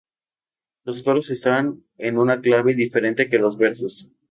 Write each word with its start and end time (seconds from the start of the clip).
Los 0.83 1.03
coros 1.03 1.29
están 1.29 1.83
en 1.99 2.17
una 2.17 2.41
clave 2.41 2.73
diferente 2.73 3.29
que 3.29 3.37
los 3.37 3.55
versos. 3.59 4.09